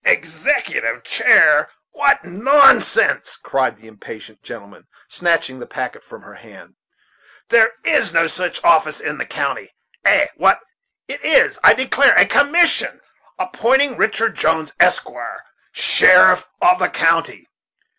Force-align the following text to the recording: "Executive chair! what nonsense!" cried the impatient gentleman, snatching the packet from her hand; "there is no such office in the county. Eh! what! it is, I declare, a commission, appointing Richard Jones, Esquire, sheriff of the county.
"Executive 0.03 1.03
chair! 1.03 1.69
what 1.91 2.25
nonsense!" 2.25 3.35
cried 3.37 3.77
the 3.77 3.87
impatient 3.87 4.41
gentleman, 4.41 4.87
snatching 5.07 5.59
the 5.59 5.67
packet 5.67 6.03
from 6.03 6.23
her 6.23 6.33
hand; 6.33 6.73
"there 7.49 7.73
is 7.83 8.11
no 8.11 8.25
such 8.25 8.63
office 8.63 8.99
in 8.99 9.19
the 9.19 9.27
county. 9.27 9.69
Eh! 10.03 10.25
what! 10.37 10.59
it 11.07 11.23
is, 11.23 11.59
I 11.63 11.75
declare, 11.75 12.15
a 12.15 12.25
commission, 12.25 12.99
appointing 13.37 13.95
Richard 13.95 14.33
Jones, 14.33 14.73
Esquire, 14.79 15.43
sheriff 15.71 16.47
of 16.59 16.79
the 16.79 16.89
county. 16.89 17.47